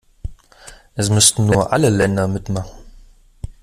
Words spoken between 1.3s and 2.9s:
nur alle Länder mitmachen.